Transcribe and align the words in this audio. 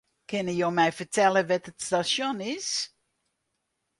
Kinne 0.29 0.51
jo 0.59 0.69
my 0.77 0.85
fertelle 0.97 1.41
wêr't 1.47 1.69
it 1.71 1.79
stasjon 1.85 2.39
is? 2.55 2.69